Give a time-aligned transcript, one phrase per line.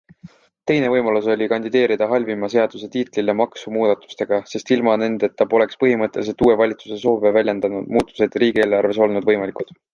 [0.69, 7.01] Teine võimalus oli kandideerida halvima seaduse tiitlile maksumuudatustega, sest ilma nendeta poleks põhimõttelised uue valitsuse
[7.07, 9.75] soove väljendavad muutused riigieelarves olnud võimalikud.